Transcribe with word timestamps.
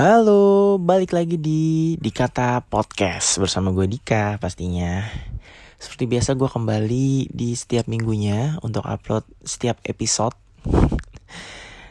Halo, 0.00 0.80
balik 0.80 1.12
lagi 1.12 1.36
di 1.36 1.92
Dikata 2.00 2.64
Podcast 2.64 3.36
bersama 3.36 3.68
gue 3.68 3.84
Dika 3.84 4.40
pastinya. 4.40 5.04
Seperti 5.76 6.08
biasa 6.08 6.40
gue 6.40 6.48
kembali 6.48 7.28
di 7.28 7.52
setiap 7.52 7.84
minggunya 7.84 8.56
untuk 8.64 8.88
upload 8.88 9.28
setiap 9.44 9.76
episode. 9.84 10.32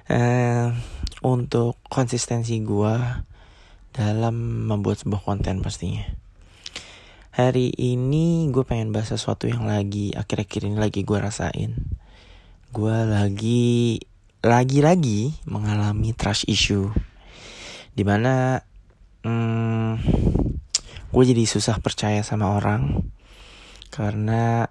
uh, 0.09 0.73
untuk 1.21 1.77
konsistensi 1.86 2.57
gue 2.66 2.98
dalam 3.93 4.66
membuat 4.66 5.05
sebuah 5.05 5.21
konten 5.21 5.62
pastinya. 5.62 6.10
Hari 7.38 7.78
ini 7.78 8.50
gue 8.50 8.66
pengen 8.66 8.89
bahas 8.89 9.14
sesuatu 9.14 9.46
yang 9.46 9.70
lagi 9.70 10.18
akhir-akhir 10.18 10.66
ini 10.66 10.82
lagi 10.82 11.05
gue 11.05 11.20
rasain. 11.21 11.78
Gue 12.73 13.05
lagi 13.05 14.02
lagi-lagi 14.41 15.46
mengalami 15.46 16.18
trust 16.18 16.50
issue 16.50 16.89
di 17.93 18.04
mana 18.06 18.61
hmm, 19.25 19.92
gue 21.10 21.24
jadi 21.25 21.43
susah 21.46 21.82
percaya 21.82 22.21
sama 22.21 22.56
orang. 22.56 23.04
Karena 23.89 24.70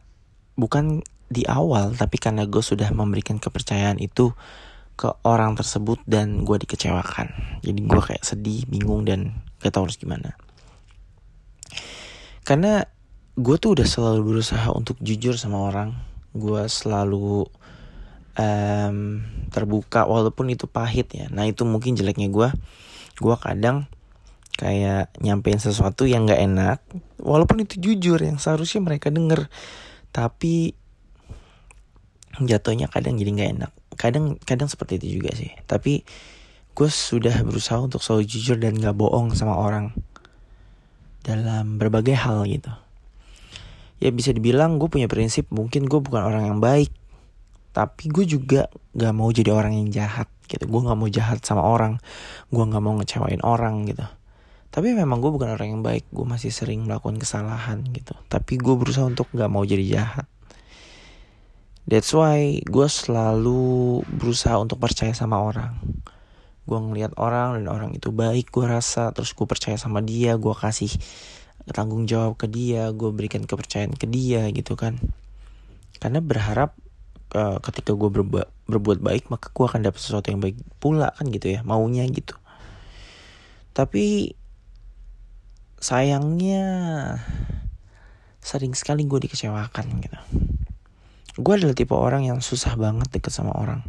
bukan 0.55 1.03
di 1.29 1.45
awal 1.45 1.93
tapi 1.93 2.17
karena 2.17 2.49
gue 2.49 2.65
sudah 2.65 2.89
memberikan 2.97 3.37
kepercayaan 3.37 4.01
itu 4.01 4.33
ke 4.99 5.15
orang 5.23 5.55
tersebut 5.55 6.03
dan 6.09 6.43
gue 6.43 6.59
dikecewakan. 6.59 7.61
Jadi 7.63 7.81
gue 7.87 8.03
kayak 8.03 8.25
sedih 8.27 8.67
bingung 8.67 9.07
dan 9.07 9.39
gak 9.63 9.75
tau 9.75 9.87
harus 9.87 9.95
gimana. 9.95 10.35
Karena 12.43 12.83
gue 13.39 13.57
tuh 13.63 13.79
udah 13.79 13.87
selalu 13.87 14.35
berusaha 14.35 14.67
untuk 14.75 14.99
jujur 14.99 15.39
sama 15.39 15.71
orang. 15.71 15.95
Gue 16.35 16.67
selalu 16.67 17.47
um, 18.35 18.99
terbuka 19.55 20.03
walaupun 20.11 20.51
itu 20.51 20.67
pahit 20.67 21.15
ya. 21.15 21.31
Nah 21.31 21.47
itu 21.47 21.63
mungkin 21.63 21.95
jeleknya 21.95 22.27
gue 22.27 22.49
gue 23.19 23.37
kadang 23.39 23.91
kayak 24.59 25.15
nyampein 25.23 25.63
sesuatu 25.63 26.03
yang 26.07 26.27
gak 26.27 26.43
enak 26.43 26.79
walaupun 27.23 27.63
itu 27.63 27.79
jujur 27.79 28.19
yang 28.19 28.43
seharusnya 28.43 28.83
mereka 28.83 29.11
denger 29.15 29.47
tapi 30.11 30.75
jatuhnya 32.43 32.87
kadang 32.91 33.19
jadi 33.19 33.31
gak 33.35 33.51
enak. 33.59 33.73
Kadang 33.99 34.39
kadang 34.43 34.71
seperti 34.71 35.03
itu 35.03 35.19
juga 35.19 35.35
sih. 35.35 35.51
Tapi 35.67 36.07
gue 36.75 36.89
sudah 36.91 37.43
berusaha 37.43 37.83
untuk 37.83 38.03
selalu 38.03 38.31
jujur 38.31 38.57
dan 38.59 38.79
gak 38.79 38.95
bohong 38.95 39.35
sama 39.35 39.59
orang 39.59 39.95
dalam 41.27 41.79
berbagai 41.79 42.15
hal 42.15 42.47
gitu. 42.47 42.71
Ya 43.99 44.15
bisa 44.15 44.31
dibilang 44.31 44.79
gue 44.79 44.87
punya 44.87 45.11
prinsip 45.11 45.51
mungkin 45.51 45.91
gue 45.91 45.99
bukan 45.99 46.23
orang 46.23 46.47
yang 46.47 46.59
baik 46.63 46.95
tapi 47.75 48.11
gue 48.11 48.27
juga 48.27 48.67
gak 48.95 49.15
mau 49.15 49.31
jadi 49.31 49.55
orang 49.55 49.75
yang 49.75 49.89
jahat 49.95 50.27
gitu. 50.49 50.65
Gue 50.65 50.81
nggak 50.83 50.99
mau 50.99 51.09
jahat 51.13 51.45
sama 51.45 51.63
orang. 51.63 52.01
Gue 52.49 52.65
nggak 52.65 52.83
mau 52.83 52.97
ngecewain 52.97 53.45
orang 53.45 53.85
gitu. 53.87 54.05
Tapi 54.69 54.93
memang 54.93 55.21
gue 55.21 55.29
bukan 55.33 55.55
orang 55.55 55.69
yang 55.79 55.83
baik. 55.85 56.09
Gue 56.09 56.25
masih 56.25 56.49
sering 56.49 56.85
melakukan 56.89 57.21
kesalahan 57.21 57.85
gitu. 57.93 58.17
Tapi 58.27 58.57
gue 58.57 58.75
berusaha 58.75 59.05
untuk 59.05 59.29
nggak 59.33 59.51
mau 59.53 59.65
jadi 59.65 59.85
jahat. 59.85 60.27
That's 61.89 62.13
why 62.13 62.61
gue 62.69 62.89
selalu 62.89 64.05
berusaha 64.09 64.61
untuk 64.61 64.77
percaya 64.77 65.17
sama 65.17 65.41
orang. 65.41 65.81
Gue 66.69 66.77
ngelihat 66.85 67.17
orang 67.17 67.65
dan 67.65 67.67
orang 67.73 67.97
itu 67.97 68.13
baik 68.13 68.53
gue 68.53 68.69
rasa. 68.69 69.09
Terus 69.17 69.33
gue 69.33 69.47
percaya 69.49 69.81
sama 69.81 70.05
dia 70.05 70.37
gue 70.37 70.53
kasih 70.53 70.93
tanggung 71.73 72.09
jawab 72.09 72.41
ke 72.41 72.49
dia 72.49 72.89
gue 72.97 73.13
berikan 73.13 73.45
kepercayaan 73.45 73.97
ke 73.97 74.05
dia 74.05 74.49
gitu 74.53 74.77
kan. 74.77 75.01
Karena 75.97 76.21
berharap 76.21 76.77
uh, 77.33 77.57
ketika 77.65 77.97
gue 77.97 78.11
berbuat 78.13 78.58
berbuat 78.69 79.01
baik 79.01 79.33
maka 79.33 79.49
gue 79.49 79.65
akan 79.65 79.81
dapat 79.81 79.97
sesuatu 79.97 80.29
yang 80.29 80.45
baik 80.45 80.61
pula 80.77 81.11
kan 81.17 81.27
gitu 81.33 81.49
ya 81.49 81.65
maunya 81.65 82.05
gitu. 82.05 82.37
Tapi 83.73 84.37
sayangnya 85.81 86.67
sering 88.45 88.77
sekali 88.77 89.09
gue 89.09 89.25
dikecewakan 89.25 89.87
gitu. 90.05 90.19
Gue 91.39 91.55
adalah 91.57 91.73
tipe 91.73 91.97
orang 91.97 92.29
yang 92.29 92.45
susah 92.45 92.77
banget 92.77 93.09
deket 93.09 93.33
sama 93.33 93.57
orang. 93.57 93.87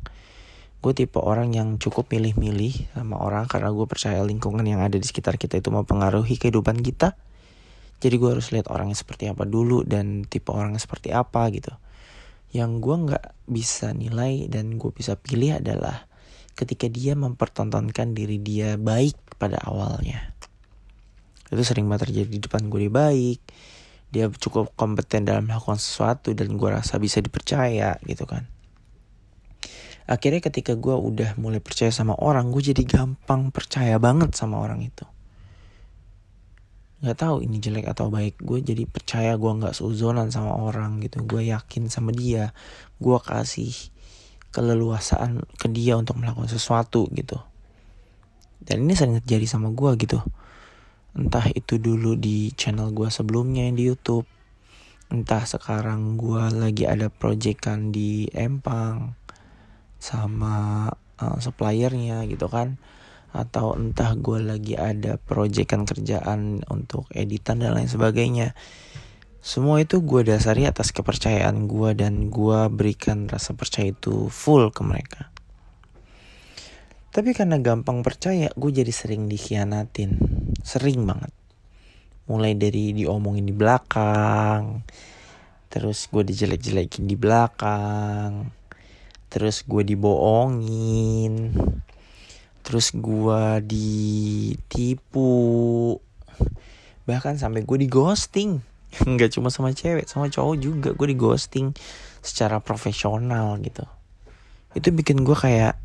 Gue 0.79 0.95
tipe 0.95 1.19
orang 1.19 1.51
yang 1.51 1.75
cukup 1.75 2.07
milih-milih 2.07 2.95
sama 2.95 3.19
orang 3.19 3.51
karena 3.51 3.68
gue 3.75 3.84
percaya 3.84 4.23
lingkungan 4.23 4.63
yang 4.63 4.79
ada 4.79 4.95
di 4.95 5.03
sekitar 5.03 5.35
kita 5.35 5.59
itu 5.59 5.73
mempengaruhi 5.75 6.39
kehidupan 6.39 6.79
kita. 6.79 7.19
Jadi 8.00 8.16
gue 8.16 8.29
harus 8.31 8.47
lihat 8.56 8.72
orangnya 8.72 8.95
seperti 8.95 9.28
apa 9.28 9.44
dulu 9.44 9.84
dan 9.84 10.23
tipe 10.23 10.56
orangnya 10.56 10.79
seperti 10.79 11.12
apa 11.12 11.51
gitu 11.51 11.75
yang 12.50 12.82
gue 12.82 12.96
nggak 13.10 13.26
bisa 13.46 13.94
nilai 13.94 14.50
dan 14.50 14.78
gue 14.82 14.90
bisa 14.90 15.14
pilih 15.18 15.62
adalah 15.62 16.10
ketika 16.58 16.90
dia 16.90 17.14
mempertontonkan 17.14 18.18
diri 18.18 18.42
dia 18.42 18.76
baik 18.76 19.16
pada 19.38 19.62
awalnya. 19.64 20.34
Itu 21.50 21.62
sering 21.62 21.86
banget 21.90 22.10
terjadi 22.10 22.30
di 22.30 22.40
depan 22.42 22.70
gue 22.70 22.90
dia 22.90 22.94
baik 22.94 23.42
dia 24.10 24.26
cukup 24.26 24.74
kompeten 24.74 25.22
dalam 25.22 25.46
melakukan 25.46 25.78
sesuatu 25.78 26.34
dan 26.34 26.58
gue 26.58 26.70
rasa 26.70 26.98
bisa 26.98 27.22
dipercaya 27.22 27.94
gitu 28.02 28.26
kan. 28.26 28.50
Akhirnya 30.10 30.42
ketika 30.42 30.74
gue 30.74 30.98
udah 30.98 31.38
mulai 31.38 31.62
percaya 31.62 31.94
sama 31.94 32.18
orang 32.18 32.50
gue 32.50 32.74
jadi 32.74 32.81
gampang 32.81 33.54
percaya 33.54 34.02
banget 34.02 34.34
sama 34.34 34.58
orang 34.58 34.81
itu 34.81 35.06
nggak 37.00 37.18
tahu 37.18 37.48
ini 37.48 37.64
jelek 37.64 37.88
atau 37.88 38.12
baik. 38.12 38.40
Gue 38.44 38.60
jadi 38.60 38.84
percaya 38.84 39.40
gue 39.40 39.52
nggak 39.52 39.76
seuzonan 39.76 40.32
sama 40.32 40.56
orang 40.60 41.00
gitu. 41.00 41.24
Gue 41.24 41.48
yakin 41.48 41.88
sama 41.88 42.12
dia. 42.12 42.52
Gue 43.00 43.16
kasih 43.24 43.72
keleluasaan 44.52 45.46
ke 45.56 45.72
dia 45.72 45.96
untuk 45.96 46.20
melakukan 46.20 46.52
sesuatu 46.52 47.08
gitu. 47.16 47.40
Dan 48.60 48.86
ini 48.86 48.94
sering 48.98 49.24
terjadi 49.24 49.48
sama 49.48 49.72
gue 49.72 49.96
gitu. 49.96 50.20
Entah 51.16 51.48
itu 51.56 51.80
dulu 51.80 52.20
di 52.20 52.52
channel 52.54 52.92
gue 52.92 53.08
sebelumnya 53.08 53.66
yang 53.66 53.80
di 53.80 53.88
YouTube. 53.88 54.28
Entah 55.10 55.48
sekarang 55.48 56.20
gue 56.20 56.44
lagi 56.54 56.86
ada 56.86 57.10
proyekan 57.10 57.90
di 57.90 58.30
Empang 58.30 59.16
sama 59.98 60.88
uh, 61.20 61.38
suppliernya 61.40 62.24
gitu 62.30 62.48
kan 62.48 62.80
atau 63.29 63.78
entah 63.78 64.17
gue 64.17 64.41
lagi 64.41 64.73
ada 64.73 65.22
proyekan 65.22 65.85
kerjaan 65.85 66.66
untuk 66.69 67.06
editan 67.13 67.62
dan 67.62 67.78
lain 67.78 67.90
sebagainya. 67.90 68.57
Semua 69.40 69.79
itu 69.79 70.03
gue 70.03 70.28
dasari 70.28 70.67
atas 70.67 70.91
kepercayaan 70.91 71.69
gue 71.69 71.95
dan 71.95 72.28
gue 72.28 72.59
berikan 72.73 73.29
rasa 73.29 73.56
percaya 73.56 73.94
itu 73.94 74.28
full 74.28 74.73
ke 74.73 74.81
mereka. 74.84 75.31
Tapi 77.09 77.34
karena 77.34 77.57
gampang 77.57 78.03
percaya 78.06 78.51
gue 78.53 78.72
jadi 78.73 78.91
sering 78.91 79.25
dikhianatin. 79.31 80.19
Sering 80.62 81.07
banget. 81.07 81.34
Mulai 82.29 82.53
dari 82.53 82.94
diomongin 82.94 83.47
di 83.47 83.56
belakang 83.56 84.84
terus 85.69 86.09
gue 86.09 86.25
dijelek-jelekin 86.25 87.06
di 87.06 87.13
belakang 87.13 88.50
terus 89.29 89.62
gue 89.69 89.85
dibohongin 89.85 91.53
terus 92.69 92.94
gue 92.94 93.44
ditipu. 93.66 95.34
Bahkan 97.09 97.41
sampai 97.41 97.66
gue 97.66 97.81
di 97.81 97.90
ghosting 97.90 98.62
nggak 99.09 99.34
cuma 99.34 99.50
sama 99.50 99.74
cewek 99.74 100.06
sama 100.06 100.30
cowok 100.30 100.56
juga 100.62 100.90
gue 100.94 101.07
di 101.09 101.18
ghosting 101.18 101.74
secara 102.22 102.62
profesional 102.62 103.57
gitu. 103.66 103.90
Itu 104.78 104.94
bikin 104.94 105.25
gue 105.25 105.34
kayak 105.34 105.81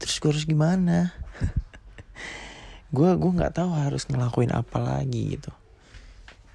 terus 0.00 0.16
gue 0.16 0.32
harus 0.32 0.48
gimana? 0.48 1.12
Gue 2.96 3.12
gue 3.18 3.28
nggak 3.28 3.60
tahu 3.60 3.76
harus 3.76 4.08
ngelakuin 4.08 4.54
apa 4.56 4.78
lagi 4.78 5.36
gitu. 5.36 5.52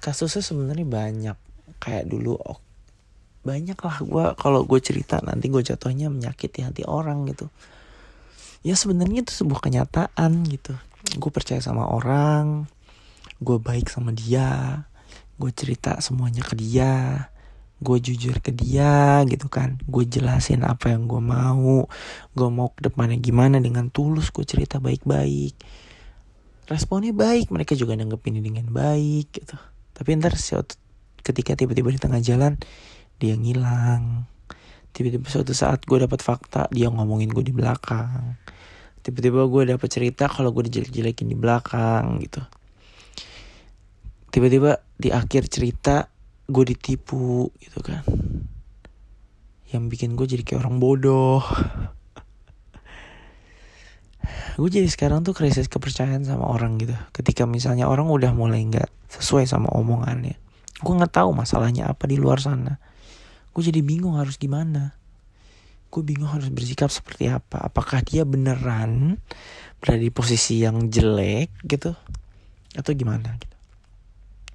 Kasusnya 0.02 0.42
sebenarnya 0.42 0.88
banyak. 0.88 1.36
Kayak 1.76 2.08
dulu 2.08 2.34
oh, 2.34 2.58
banyak 3.46 3.78
lah 3.78 3.98
gue 4.02 4.24
kalau 4.38 4.66
gue 4.66 4.80
cerita 4.82 5.22
nanti 5.22 5.50
gue 5.50 5.62
jatuhnya 5.62 6.10
menyakiti 6.10 6.62
hati 6.66 6.82
orang 6.88 7.26
gitu 7.30 7.50
ya 8.62 8.78
sebenarnya 8.78 9.26
itu 9.26 9.34
sebuah 9.34 9.62
kenyataan 9.62 10.46
gitu. 10.46 10.74
Gue 11.18 11.30
percaya 11.34 11.58
sama 11.58 11.86
orang 11.90 12.70
gue 13.42 13.58
baik 13.58 13.90
sama 13.90 14.14
dia 14.14 14.86
gue 15.34 15.50
cerita 15.50 15.98
semuanya 15.98 16.46
ke 16.46 16.54
dia 16.54 17.26
gue 17.82 17.98
jujur 17.98 18.38
ke 18.38 18.54
dia 18.54 19.26
gitu 19.26 19.50
kan. 19.50 19.82
Gue 19.90 20.06
jelasin 20.06 20.62
apa 20.62 20.94
yang 20.94 21.10
gue 21.10 21.18
mau 21.18 21.90
gue 22.30 22.48
mau 22.48 22.70
ke 22.70 22.86
depannya 22.86 23.18
gimana 23.18 23.58
dengan 23.58 23.90
tulus 23.90 24.30
gue 24.30 24.46
cerita 24.46 24.78
baik-baik. 24.78 25.58
Responnya 26.70 27.10
baik 27.10 27.50
mereka 27.50 27.74
juga 27.74 27.98
nanggepin 27.98 28.38
dengan 28.38 28.70
baik 28.70 29.34
gitu. 29.34 29.58
Tapi 29.92 30.08
ntar 30.22 30.38
ketika 31.26 31.58
tiba-tiba 31.58 31.90
di 31.90 31.98
tengah 31.98 32.22
jalan 32.22 32.54
dia 33.18 33.34
ngilang. 33.34 34.30
Tiba-tiba 34.94 35.26
suatu 35.26 35.50
saat 35.50 35.82
gue 35.82 35.98
dapat 35.98 36.22
fakta 36.22 36.70
dia 36.70 36.86
ngomongin 36.86 37.34
gue 37.34 37.42
di 37.42 37.50
belakang 37.50 38.41
tiba-tiba 39.02 39.46
gue 39.50 39.62
dapat 39.74 39.88
cerita 39.90 40.30
kalau 40.30 40.54
gue 40.54 40.70
dijelek-jelekin 40.70 41.28
di 41.28 41.36
belakang 41.36 42.22
gitu. 42.22 42.40
Tiba-tiba 44.32 44.80
di 44.96 45.12
akhir 45.12 45.50
cerita 45.52 46.08
gue 46.48 46.64
ditipu 46.64 47.50
gitu 47.60 47.78
kan. 47.84 48.02
Yang 49.68 49.84
bikin 49.92 50.16
gue 50.16 50.26
jadi 50.26 50.42
kayak 50.46 50.60
orang 50.64 50.76
bodoh. 50.80 51.42
Gue 54.52 54.68
jadi 54.68 54.86
sekarang 54.86 55.24
tuh 55.26 55.32
krisis 55.32 55.66
kepercayaan 55.66 56.28
sama 56.28 56.44
orang 56.44 56.76
gitu. 56.76 56.94
Ketika 57.10 57.48
misalnya 57.48 57.88
orang 57.88 58.06
udah 58.06 58.36
mulai 58.36 58.62
nggak 58.62 58.86
sesuai 59.08 59.48
sama 59.48 59.72
omongannya 59.72 60.36
gue 60.82 60.94
nggak 60.98 61.14
tahu 61.14 61.30
masalahnya 61.32 61.86
apa 61.86 62.10
di 62.10 62.18
luar 62.18 62.42
sana. 62.42 62.76
Gue 63.54 63.62
jadi 63.62 63.80
bingung 63.80 64.18
harus 64.18 64.36
gimana 64.36 64.98
gue 65.92 66.02
bingung 66.02 66.32
harus 66.32 66.48
bersikap 66.48 66.88
seperti 66.88 67.28
apa. 67.28 67.60
Apakah 67.60 68.00
dia 68.00 68.24
beneran 68.24 69.20
berada 69.76 70.00
di 70.00 70.08
posisi 70.08 70.64
yang 70.64 70.88
jelek 70.88 71.52
gitu? 71.68 71.92
Atau 72.72 72.96
gimana 72.96 73.36
gitu? 73.36 73.56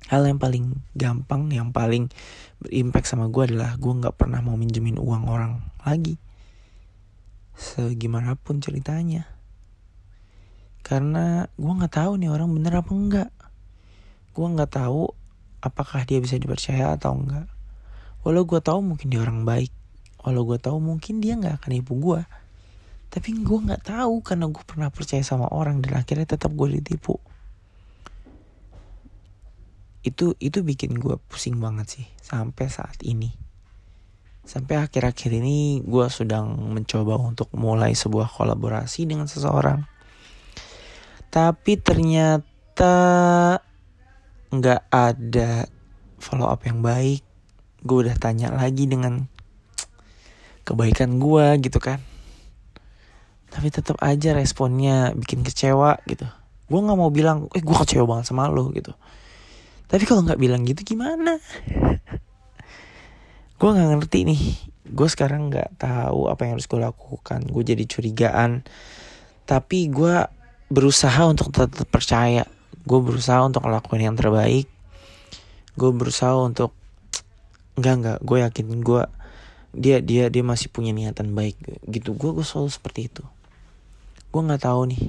Hal 0.10 0.26
yang 0.26 0.42
paling 0.42 0.74
gampang 0.98 1.54
yang 1.54 1.70
paling 1.70 2.10
berimpact 2.58 3.06
sama 3.06 3.30
gue 3.30 3.54
adalah 3.54 3.78
gue 3.78 3.94
nggak 3.94 4.18
pernah 4.18 4.42
mau 4.42 4.58
minjemin 4.58 4.98
uang 4.98 5.30
orang 5.30 5.62
lagi. 5.86 6.18
Segimanapun 7.54 8.58
ceritanya. 8.58 9.30
Karena 10.82 11.46
gue 11.54 11.74
nggak 11.78 11.94
tahu 11.94 12.18
nih 12.18 12.34
orang 12.34 12.50
bener 12.50 12.82
apa 12.82 12.90
enggak 12.90 13.30
gue 14.38 14.46
nggak 14.46 14.78
tahu 14.78 15.10
apakah 15.66 16.06
dia 16.06 16.22
bisa 16.22 16.38
dipercaya 16.38 16.94
atau 16.94 17.18
enggak 17.18 17.50
walau 18.22 18.46
gue 18.46 18.62
tahu 18.62 18.86
mungkin 18.86 19.10
dia 19.10 19.26
orang 19.26 19.50
baik 19.50 19.74
walau 20.28 20.44
gue 20.44 20.60
tahu 20.60 20.84
mungkin 20.84 21.24
dia 21.24 21.40
nggak 21.40 21.64
akan 21.64 21.72
ibu 21.80 21.94
gue 21.96 22.22
tapi 23.08 23.40
gue 23.40 23.60
nggak 23.66 23.88
tahu 23.88 24.20
karena 24.20 24.52
gue 24.52 24.64
pernah 24.68 24.90
percaya 24.92 25.24
sama 25.24 25.48
orang 25.48 25.80
dan 25.80 26.04
akhirnya 26.04 26.38
tetap 26.38 26.52
gue 26.52 26.80
ditipu. 26.80 27.16
Itu 30.04 30.36
itu 30.40 30.64
bikin 30.64 31.00
gue 31.00 31.16
pusing 31.28 31.60
banget 31.60 31.88
sih 32.00 32.08
sampai 32.20 32.68
saat 32.68 33.00
ini. 33.08 33.32
Sampai 34.48 34.80
akhir-akhir 34.80 35.32
ini 35.44 35.84
gue 35.84 36.08
sedang 36.08 36.56
mencoba 36.72 37.20
untuk 37.20 37.52
mulai 37.56 37.96
sebuah 37.96 38.32
kolaborasi 38.32 39.08
dengan 39.08 39.28
seseorang. 39.28 39.84
Tapi 41.28 41.74
ternyata 41.80 42.96
nggak 44.48 44.82
ada 44.92 45.68
follow 46.20 46.48
up 46.48 46.64
yang 46.64 46.80
baik. 46.84 47.24
Gue 47.84 48.08
udah 48.08 48.16
tanya 48.20 48.52
lagi 48.52 48.88
dengan 48.88 49.28
kebaikan 50.68 51.16
gue 51.16 51.64
gitu 51.64 51.80
kan. 51.80 52.04
Tapi 53.48 53.72
tetap 53.72 53.96
aja 54.04 54.36
responnya 54.36 55.16
bikin 55.16 55.48
kecewa 55.48 56.04
gitu. 56.04 56.28
Gue 56.68 56.80
nggak 56.84 57.00
mau 57.00 57.08
bilang 57.08 57.48
eh 57.56 57.64
gue 57.64 57.72
kecewa 57.72 58.04
banget 58.04 58.28
sama 58.28 58.52
lo 58.52 58.68
gitu. 58.76 58.92
Tapi 59.88 60.04
kalau 60.04 60.28
nggak 60.28 60.36
bilang 60.36 60.68
gitu 60.68 60.84
gimana? 60.84 61.40
Gue 63.58 63.74
nggak 63.74 63.90
ngerti 63.90 64.20
nih. 64.28 64.42
Gue 64.86 65.10
sekarang 65.10 65.50
nggak 65.50 65.82
tahu 65.82 66.30
apa 66.30 66.46
yang 66.46 66.60
harus 66.60 66.70
gue 66.70 66.78
lakukan. 66.78 67.42
Gue 67.50 67.66
jadi 67.66 67.90
curigaan. 67.90 68.62
Tapi 69.50 69.90
gue 69.90 70.30
berusaha 70.70 71.26
untuk 71.26 71.50
tetap 71.50 71.90
percaya. 71.90 72.46
Gue 72.86 73.00
berusaha 73.02 73.42
untuk 73.42 73.66
ngelakuin 73.66 74.14
yang 74.14 74.18
terbaik. 74.20 74.70
Gue 75.74 75.90
berusaha 75.90 76.38
untuk 76.38 76.78
enggak 77.82 77.96
enggak 77.98 78.20
gue 78.22 78.38
yakin 78.46 78.68
gue 78.86 79.04
dia 79.76 80.00
dia 80.00 80.32
dia 80.32 80.44
masih 80.46 80.72
punya 80.72 80.96
niatan 80.96 81.36
baik 81.36 81.60
gitu. 81.88 82.16
Gue 82.16 82.32
gue 82.32 82.46
selalu 82.46 82.72
seperti 82.72 83.12
itu. 83.12 83.24
Gue 84.32 84.42
nggak 84.44 84.64
tahu 84.64 84.82
nih. 84.94 85.04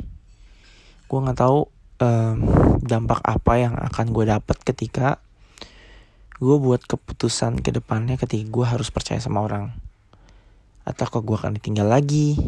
Gue 1.06 1.18
nggak 1.22 1.38
tahu 1.38 1.58
um, 2.02 2.36
dampak 2.82 3.20
apa 3.22 3.52
yang 3.58 3.74
akan 3.78 4.06
gue 4.10 4.24
dapat 4.26 4.56
ketika 4.62 5.22
gue 6.38 6.56
buat 6.58 6.86
keputusan 6.86 7.58
ke 7.66 7.74
depannya 7.74 8.14
ketika 8.14 8.46
gue 8.46 8.66
harus 8.66 8.90
percaya 8.90 9.18
sama 9.22 9.42
orang. 9.42 9.74
Ataukah 10.86 11.22
gue 11.22 11.36
akan 11.36 11.52
ditinggal 11.58 11.88
lagi? 11.88 12.38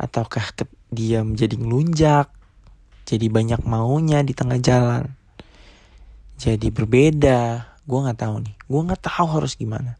Ataukah 0.00 0.54
dia 0.88 1.20
menjadi 1.20 1.60
ngelunjak? 1.60 2.28
Jadi 3.04 3.26
banyak 3.26 3.66
maunya 3.66 4.22
di 4.22 4.32
tengah 4.32 4.60
jalan? 4.62 5.10
Jadi 6.40 6.70
berbeda? 6.70 7.68
Gue 7.84 7.98
nggak 8.06 8.20
tahu 8.22 8.36
nih. 8.46 8.54
Gue 8.70 8.80
nggak 8.86 9.02
tahu 9.02 9.26
harus 9.28 9.58
gimana 9.58 9.99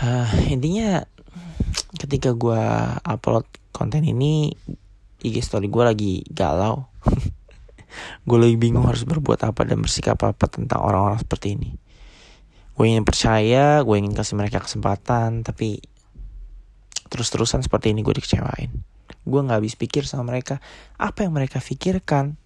uh, 0.00 0.28
intinya 0.48 1.04
ketika 2.00 2.32
gue 2.32 2.64
upload 3.04 3.44
konten 3.74 4.04
ini 4.04 4.52
IG 5.22 5.44
story 5.44 5.68
gue 5.68 5.84
lagi 5.84 6.14
galau. 6.32 6.88
Gue 8.24 8.38
lagi 8.40 8.56
bingung 8.56 8.88
harus 8.88 9.04
berbuat 9.04 9.44
apa 9.44 9.68
dan 9.68 9.84
bersikap 9.84 10.16
apa 10.24 10.48
tentang 10.48 10.80
orang-orang 10.80 11.20
seperti 11.20 11.60
ini. 11.60 11.70
Gue 12.72 12.88
ingin 12.88 13.04
percaya 13.04 13.84
gue 13.84 13.96
ingin 14.00 14.16
kasih 14.16 14.32
mereka 14.32 14.64
kesempatan 14.64 15.44
tapi 15.44 15.84
terus-terusan 17.12 17.60
seperti 17.60 17.92
ini 17.92 18.00
gue 18.00 18.16
dikecewain. 18.16 18.72
Gue 19.28 19.40
nggak 19.44 19.60
habis 19.60 19.76
pikir 19.76 20.08
sama 20.08 20.32
mereka 20.32 20.58
apa 20.96 21.22
yang 21.28 21.36
mereka 21.36 21.60
pikirkan? 21.60 22.40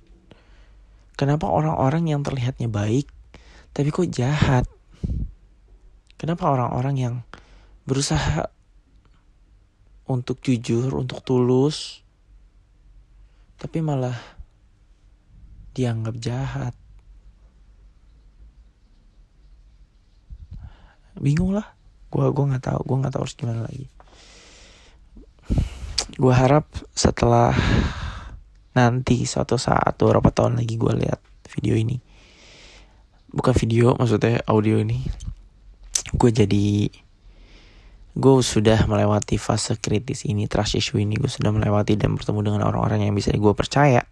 Kenapa 1.14 1.46
orang-orang 1.48 2.10
yang 2.10 2.26
terlihatnya 2.26 2.66
baik 2.66 3.06
tapi 3.70 3.94
kok 3.94 4.10
jahat? 4.10 4.66
Kenapa 6.18 6.50
orang-orang 6.50 6.94
yang 6.98 7.14
berusaha 7.86 8.50
untuk 10.10 10.42
jujur 10.42 10.90
untuk 10.94 11.22
tulus 11.22 12.02
tapi 13.56 13.80
malah 13.80 14.14
dianggap 15.72 16.16
jahat. 16.20 16.74
Bingung 21.16 21.56
lah. 21.56 21.72
Gue 22.12 22.28
gue 22.32 22.44
nggak 22.52 22.64
tahu 22.64 22.80
gue 22.84 22.96
nggak 23.00 23.12
tahu 23.12 23.22
harus 23.24 23.36
gimana 23.36 23.60
lagi. 23.64 23.88
Gue 26.16 26.32
harap 26.32 26.68
setelah 26.92 27.56
nanti 28.76 29.24
suatu 29.24 29.56
saat 29.56 29.96
beberapa 29.96 30.28
tahun 30.28 30.60
lagi 30.60 30.76
gue 30.76 30.92
lihat 31.06 31.20
video 31.56 31.76
ini. 31.76 31.96
Bukan 33.32 33.54
video 33.56 33.96
maksudnya 33.96 34.44
audio 34.48 34.80
ini. 34.80 35.00
Gue 36.16 36.32
jadi 36.32 36.88
gue 38.16 38.40
sudah 38.40 38.88
melewati 38.88 39.36
fase 39.36 39.76
kritis 39.76 40.24
ini 40.24 40.48
trust 40.48 40.80
issue 40.80 40.96
ini. 40.96 41.20
Gue 41.20 41.28
sudah 41.28 41.52
melewati 41.52 42.00
dan 42.00 42.16
bertemu 42.16 42.40
dengan 42.48 42.60
orang-orang 42.64 43.04
yang 43.04 43.12
bisa 43.12 43.28
gue 43.36 43.52
percaya. 43.52 44.08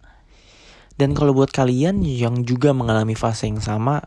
Dan 0.95 1.17
kalau 1.17 1.33
buat 1.33 1.49
kalian 1.49 2.05
yang 2.05 2.45
juga 2.45 2.71
mengalami 2.71 3.17
fase 3.17 3.49
yang 3.49 3.59
sama 3.59 4.05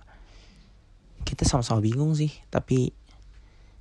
kita 1.26 1.42
sama-sama 1.42 1.82
bingung 1.82 2.14
sih. 2.14 2.30
Tapi 2.46 2.94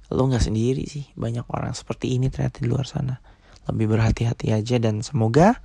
lo 0.10 0.26
nggak 0.26 0.42
sendiri 0.42 0.90
sih. 0.90 1.06
Banyak 1.14 1.46
orang 1.54 1.78
seperti 1.78 2.18
ini 2.18 2.34
ternyata 2.34 2.66
di 2.66 2.68
luar 2.68 2.90
sana. 2.90 3.22
Lebih 3.70 3.94
berhati-hati 3.94 4.58
aja 4.58 4.82
dan 4.82 5.06
semoga 5.06 5.62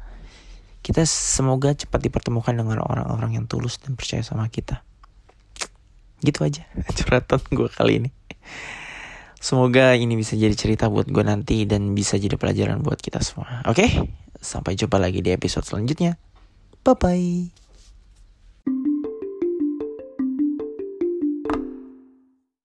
kita 0.85 1.07
semoga 1.09 1.73
cepat 1.73 2.03
dipertemukan 2.05 2.53
dengan 2.53 2.83
orang-orang 2.85 3.41
yang 3.41 3.47
tulus 3.49 3.81
dan 3.81 3.97
percaya 3.97 4.21
sama 4.21 4.53
kita. 4.53 4.85
Gitu 6.21 6.45
aja 6.45 6.69
curhatan 7.01 7.41
gue 7.57 7.73
kali 7.73 8.05
ini. 8.05 8.11
Semoga 9.43 9.99
ini 9.99 10.15
bisa 10.15 10.39
jadi 10.39 10.55
cerita 10.55 10.87
buat 10.87 11.11
gue 11.11 11.25
nanti 11.27 11.67
dan 11.67 11.99
bisa 11.99 12.15
jadi 12.15 12.39
pelajaran 12.39 12.79
buat 12.79 13.03
kita 13.03 13.19
semua. 13.19 13.67
Oke, 13.67 13.83
okay? 13.83 13.91
sampai 14.39 14.79
jumpa 14.79 15.03
lagi 15.03 15.19
di 15.19 15.35
episode 15.35 15.67
selanjutnya. 15.67 16.15
Bye 16.87 16.95
bye. 16.95 17.62